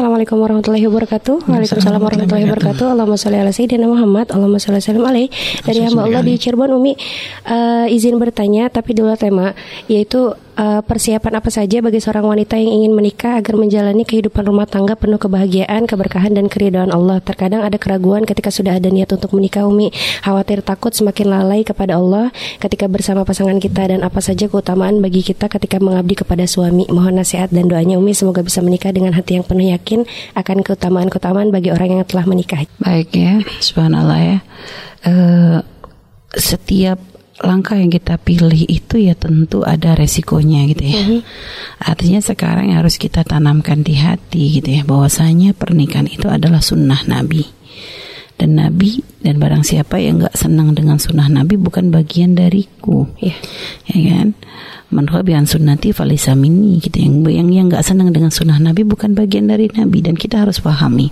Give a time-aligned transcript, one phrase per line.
[0.00, 1.44] Assalamualaikum warahmatullahi wabarakatuh.
[1.44, 2.86] Waalaikumsalam warahmatullahi wabarakatuh.
[2.88, 4.32] Allahumma sholli ala sayyidina Muhammad.
[4.32, 5.28] Allahumma sholli salam alaih.
[5.60, 6.96] Dari hamba Allah di Cirebon Umi
[7.44, 9.52] uh, izin bertanya tapi dulu tema
[9.92, 14.68] yaitu uh, persiapan apa saja bagi seorang wanita yang ingin menikah agar menjalani kehidupan rumah
[14.68, 17.24] tangga penuh kebahagiaan, keberkahan dan keridhaan Allah.
[17.24, 19.88] Terkadang ada keraguan ketika sudah ada niat untuk menikah Umi,
[20.20, 22.28] khawatir takut semakin lalai kepada Allah
[22.60, 26.84] ketika bersama pasangan kita dan apa saja keutamaan bagi kita ketika mengabdi kepada suami.
[26.92, 30.04] Mohon nasihat dan doanya Umi semoga bisa menikah dengan hati yang penuh yakin
[30.36, 32.68] akan keutamaan-keutamaan bagi orang yang telah menikah.
[32.82, 34.38] Baik ya, subhanallah ya.
[35.00, 35.58] Uh,
[36.36, 37.09] setiap
[37.40, 41.00] langkah yang kita pilih itu ya tentu ada resikonya gitu ya.
[41.00, 41.20] Mm-hmm.
[41.88, 47.00] Artinya sekarang yang harus kita tanamkan di hati gitu ya bahwasanya pernikahan itu adalah sunnah
[47.08, 47.44] Nabi.
[48.36, 53.36] Dan Nabi dan barang siapa yang nggak senang dengan sunnah Nabi bukan bagian dariku, yeah.
[53.92, 54.28] ya kan?
[54.90, 56.82] manhabian sunnati falisa minni.
[56.82, 60.02] Gitu yang yang yang nggak senang dengan sunnah Nabi bukan bagian dari Nabi.
[60.04, 61.10] Dan kita harus pahami.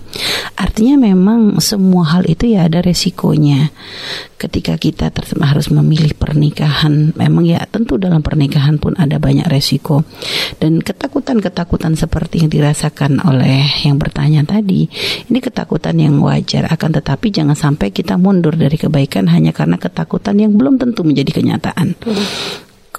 [0.59, 3.71] Artinya memang semua hal itu ya ada resikonya.
[4.39, 5.11] Ketika kita
[5.43, 10.07] harus memilih pernikahan memang ya tentu dalam pernikahan pun ada banyak resiko.
[10.59, 14.91] Dan ketakutan-ketakutan seperti yang dirasakan oleh yang bertanya tadi
[15.31, 16.67] ini ketakutan yang wajar.
[16.71, 21.43] Akan tetapi jangan sampai kita mundur dari kebaikan hanya karena ketakutan yang belum tentu menjadi
[21.43, 21.99] kenyataan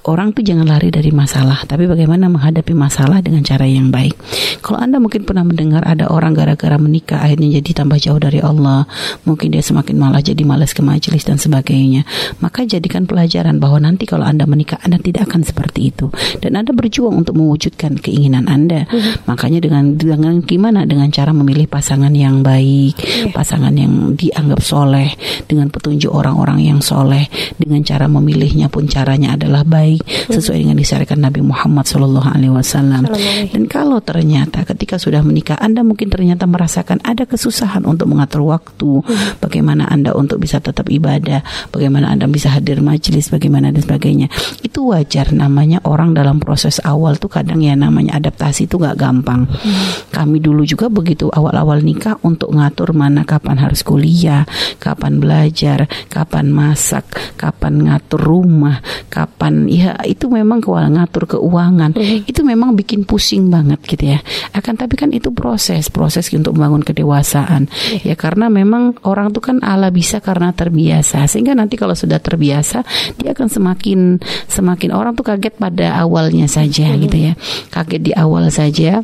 [0.10, 4.18] orang tuh jangan lari dari masalah, tapi bagaimana menghadapi masalah dengan cara yang baik.
[4.66, 8.90] Kalau Anda mungkin pernah mendengar ada orang gara-gara menikah akhirnya jadi tambah jauh dari Allah,
[9.30, 12.04] mungkin dia semakin malah jadi malas ke majelis dan sebagainya.
[12.42, 16.10] Maka jadikan pelajaran bahwa nanti kalau Anda menikah Anda tidak akan seperti itu
[16.42, 18.90] dan Anda berjuang untuk mewujudkan keinginan Anda.
[18.90, 19.30] Hmm.
[19.30, 23.30] Makanya dengan dengan gimana dengan cara memilih pasangan yang baik, yeah.
[23.30, 25.14] pasangan yang dianggap soleh,
[25.46, 31.20] dengan petunjuk orang-orang yang soleh, dengan cara memilihnya pun caranya adalah baik sesuai dengan disarankan
[31.20, 33.04] Nabi Muhammad Shallallahu Alaihi Wasallam.
[33.50, 39.04] Dan kalau ternyata ketika sudah menikah Anda mungkin ternyata merasakan ada kesusahan untuk mengatur waktu,
[39.04, 39.42] hmm.
[39.44, 44.28] bagaimana Anda untuk bisa tetap ibadah, bagaimana Anda bisa hadir majelis, bagaimana dan sebagainya.
[44.62, 49.46] Itu wajar namanya orang dalam proses awal tuh kadang ya namanya adaptasi itu nggak gampang.
[49.48, 49.88] Hmm.
[50.12, 54.44] Kami dulu juga begitu awal-awal nikah untuk ngatur mana kapan harus kuliah,
[54.82, 57.06] kapan belajar, kapan masak,
[57.40, 62.28] kapan ngatur rumah, kapan ya itu memang ngatur keuangan mm.
[62.28, 64.20] itu memang bikin pusing banget gitu ya
[64.52, 68.04] akan tapi kan itu proses proses untuk membangun kedewasaan mm.
[68.04, 72.84] ya karena memang orang tuh kan ala bisa karena terbiasa sehingga nanti kalau sudah terbiasa
[73.16, 74.20] dia akan semakin
[74.52, 76.98] semakin orang tuh kaget pada awalnya saja mm.
[77.08, 77.34] gitu ya
[77.72, 79.00] kaget di awal saja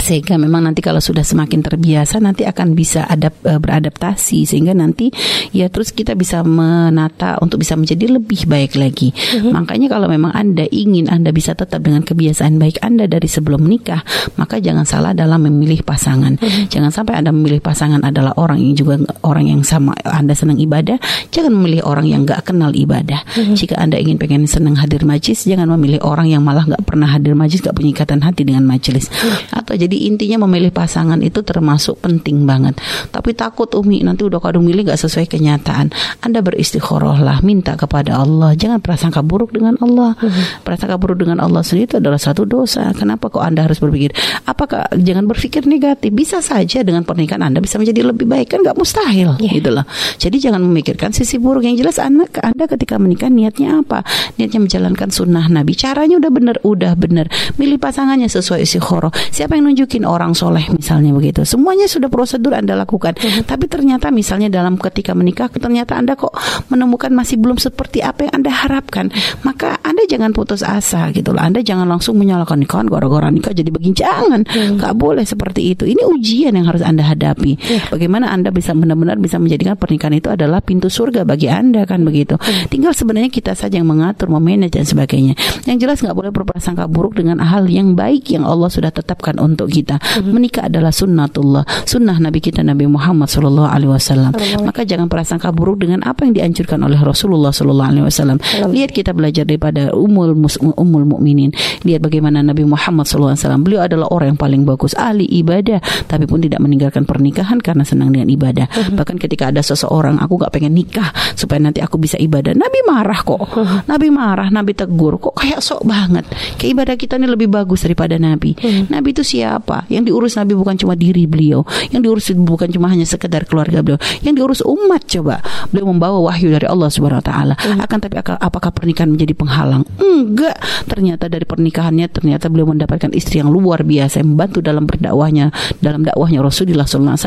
[0.00, 5.12] sehingga memang nanti kalau sudah semakin terbiasa nanti akan bisa adap, uh, beradaptasi sehingga nanti
[5.54, 9.12] ya terus kita bisa menata untuk bisa menjadi lebih baik lagi.
[9.12, 9.52] Mm-hmm.
[9.52, 14.02] Makanya kalau memang Anda ingin Anda bisa tetap dengan kebiasaan baik Anda dari sebelum menikah,
[14.40, 16.40] maka jangan salah dalam memilih pasangan.
[16.40, 16.64] Mm-hmm.
[16.72, 20.96] Jangan sampai Anda memilih pasangan adalah orang yang juga orang yang sama Anda senang ibadah,
[21.28, 23.22] jangan memilih orang yang gak kenal ibadah.
[23.36, 23.54] Mm-hmm.
[23.54, 27.36] Jika Anda ingin pengen senang hadir majlis, jangan memilih orang yang malah gak pernah hadir
[27.36, 29.12] majlis, gak punya ikatan hati dengan majlis.
[29.12, 29.58] Mm-hmm.
[29.60, 32.78] Atau jadi jadi intinya memilih pasangan itu termasuk penting banget.
[33.10, 35.90] Tapi takut Umi nanti udah kadung milih gak sesuai kenyataan.
[36.22, 38.54] Anda beristikharahlah, minta kepada Allah.
[38.54, 40.14] Jangan prasangka buruk dengan Allah.
[40.14, 40.62] Hmm.
[40.62, 42.94] Prasangka buruk dengan Allah sendiri itu adalah satu dosa.
[42.94, 44.14] Kenapa kok Anda harus berpikir?
[44.46, 46.14] Apakah jangan berpikir negatif?
[46.14, 49.50] Bisa saja dengan pernikahan Anda bisa menjadi lebih baik kan gak mustahil yeah.
[49.58, 49.82] gitu loh.
[50.22, 54.06] Jadi jangan memikirkan sisi buruk yang jelas anak Anda ketika menikah niatnya apa?
[54.38, 55.74] Niatnya menjalankan sunnah Nabi.
[55.74, 57.26] Caranya udah bener, udah bener.
[57.58, 59.10] Milih pasangannya sesuai istikharah.
[59.34, 61.40] Siapa yang nunjuk nunjukin orang soleh misalnya begitu.
[61.48, 63.16] Semuanya sudah prosedur Anda lakukan.
[63.16, 63.48] Hmm.
[63.48, 66.36] Tapi ternyata misalnya dalam ketika menikah ternyata Anda kok
[66.68, 69.08] menemukan masih belum seperti apa yang Anda harapkan.
[69.40, 71.40] Maka Anda jangan putus asa gitu loh.
[71.40, 73.96] Anda jangan langsung menyalahkan nikah gara-gara nikah jadi begini.
[73.96, 74.44] Jangan.
[74.44, 74.76] Hmm.
[74.76, 75.88] Gak boleh seperti itu.
[75.88, 77.56] Ini ujian yang harus Anda hadapi.
[77.56, 77.96] Hmm.
[77.96, 82.36] Bagaimana Anda bisa benar-benar bisa menjadikan pernikahan itu adalah pintu surga bagi Anda kan begitu.
[82.36, 82.68] Hmm.
[82.68, 85.32] Tinggal sebenarnya kita saja yang mengatur, memanage dan sebagainya.
[85.64, 89.69] Yang jelas nggak boleh berprasangka buruk dengan hal yang baik yang Allah sudah tetapkan untuk
[89.70, 89.96] kita.
[90.02, 90.32] Mm-hmm.
[90.34, 94.32] Menikah adalah sunnatullah, sunnah Nabi kita Nabi Muhammad Shallallahu Alaihi Wasallam.
[94.66, 98.38] Maka jangan prasangka buruk dengan apa yang dianjurkan oleh Rasulullah Shallallahu Alaihi Wasallam.
[98.70, 100.34] Lihat kita belajar daripada umul
[100.76, 101.54] umul mukminin.
[101.86, 103.62] Lihat bagaimana Nabi Muhammad Shallallahu Alaihi Wasallam.
[103.62, 105.78] Beliau adalah orang yang paling bagus, ahli ibadah,
[106.10, 108.66] tapi pun tidak meninggalkan pernikahan karena senang dengan ibadah.
[108.66, 108.96] Mm-hmm.
[108.98, 112.56] Bahkan ketika ada seseorang, aku gak pengen nikah supaya nanti aku bisa ibadah.
[112.56, 113.40] Nabi marah kok.
[113.40, 113.78] Mm-hmm.
[113.86, 116.24] Nabi marah, Nabi tegur kok kayak sok banget.
[116.56, 118.56] Kayak ibadah kita ini lebih bagus daripada Nabi.
[118.88, 119.84] Nabi itu siap siapa?
[119.92, 121.60] Yang diurus Nabi bukan cuma diri beliau,
[121.92, 125.44] yang diurus bukan cuma hanya sekedar keluarga beliau, yang diurus umat coba.
[125.68, 127.54] Beliau membawa wahyu dari Allah Subhanahu wa taala.
[127.60, 127.84] Hmm.
[127.84, 129.84] Akan tapi apakah pernikahan menjadi penghalang?
[130.00, 130.56] Enggak.
[130.88, 135.52] Ternyata dari pernikahannya ternyata beliau mendapatkan istri yang luar biasa yang membantu dalam berdakwahnya,
[135.84, 137.20] dalam dakwahnya Rasulullah SAW.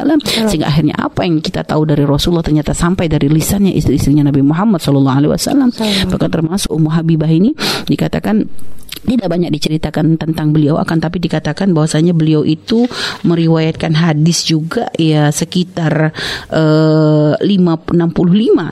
[0.50, 4.82] Sehingga akhirnya apa yang kita tahu dari Rasulullah ternyata sampai dari lisannya istri-istrinya Nabi Muhammad
[4.82, 5.70] SAW.
[6.10, 7.54] Bahkan termasuk Ummu Habibah ini
[7.86, 8.50] dikatakan
[9.04, 12.88] tidak banyak diceritakan tentang beliau akan tapi dikatakan bahwasanya beliau itu
[13.28, 16.16] meriwayatkan hadis juga ya sekitar
[16.56, 18.72] uh, 5 65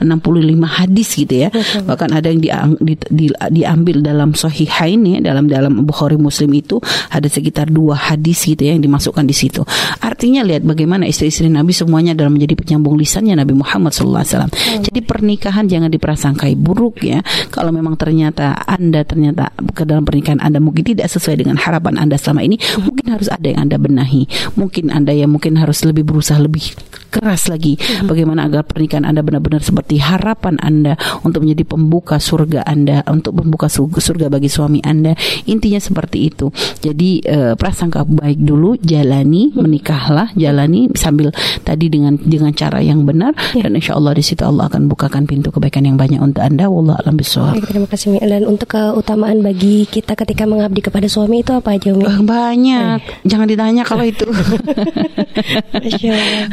[0.80, 1.48] hadis gitu ya.
[1.52, 1.84] Betul.
[1.84, 2.48] Bahkan ada yang di,
[2.80, 6.80] di, di, diambil dalam sahihain ya dalam dalam Bukhari Muslim itu
[7.12, 9.60] ada sekitar dua hadis gitu ya yang dimasukkan di situ.
[10.00, 14.48] Artinya lihat bagaimana istri-istri Nabi semuanya dalam menjadi penyambung lisannya Nabi Muhammad SAW.
[14.80, 17.20] Jadi pernikahan jangan diprasangkai buruk ya.
[17.52, 21.98] Kalau memang ternyata Anda ternyata ke dalam pernikahan pernikahan Anda mungkin tidak sesuai dengan harapan
[21.98, 24.28] Anda selama ini, mungkin harus ada yang Anda benahi.
[24.54, 26.76] Mungkin Anda yang mungkin harus lebih berusaha lebih
[27.12, 28.08] keras lagi hmm.
[28.08, 33.68] bagaimana agar pernikahan Anda benar-benar seperti harapan Anda untuk menjadi pembuka surga Anda, untuk membuka
[33.68, 35.12] surga bagi suami Anda.
[35.44, 36.48] Intinya seperti itu.
[36.80, 41.28] Jadi uh, prasangka baik dulu, jalani, menikahlah, jalani sambil
[41.60, 43.68] tadi dengan dengan cara yang benar ya.
[43.68, 46.72] dan insya Allah di situ Allah akan bukakan pintu kebaikan yang banyak untuk Anda.
[46.72, 47.60] Wallah alam bisawab.
[47.60, 52.06] Terima kasih Dan untuk keutamaan bagi kita ketika mengabdi kepada suami itu apa aja Umi?
[52.06, 52.98] Uh, banyak.
[53.02, 53.28] Eh.
[53.28, 54.24] Jangan ditanya kalau itu.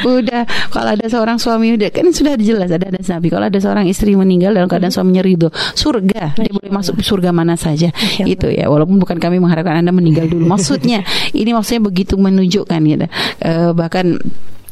[0.09, 3.27] udah kalau ada seorang suami udah kan sudah jelas ada ada Nabi.
[3.29, 6.37] Kalau ada seorang istri meninggal dalam keadaan suaminya ridho, surga.
[6.37, 7.89] Dia boleh masuk surga mana saja.
[8.21, 8.69] Itu ya.
[8.69, 10.45] Walaupun bukan kami mengharapkan Anda meninggal dulu.
[10.53, 13.07] Maksudnya ini maksudnya begitu menunjukkan gitu.
[13.41, 14.17] Uh, bahkan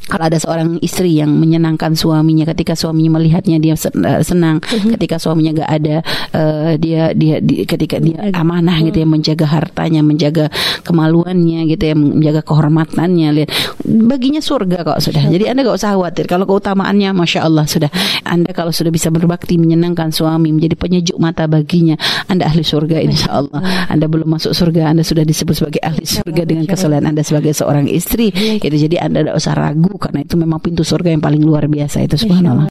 [0.07, 4.95] kalau ada seorang istri yang menyenangkan suaminya ketika suaminya melihatnya dia eh, senang mm-hmm.
[4.97, 5.97] ketika suaminya gak ada
[6.33, 9.13] uh, dia dia di, ketika dia amanah gitu ya mm-hmm.
[9.19, 10.45] menjaga hartanya menjaga
[10.87, 13.49] kemaluannya gitu ya menjaga kehormatannya lihat.
[13.83, 15.27] Baginya surga kok sudah.
[15.27, 16.25] Jadi anda gak usah khawatir.
[16.31, 17.91] Kalau keutamaannya masya Allah sudah.
[18.23, 21.99] Anda kalau sudah bisa berbakti menyenangkan suami menjadi penyejuk mata baginya
[22.31, 23.59] anda ahli surga insya Allah.
[23.91, 27.91] Anda belum masuk surga anda sudah disebut sebagai ahli surga dengan kesalahan anda sebagai seorang
[27.91, 28.31] istri.
[28.31, 28.75] Gitu.
[28.87, 32.17] Jadi anda tidak usah ragu karena itu memang pintu surga yang paling luar biasa itu
[32.17, 32.65] subhanallah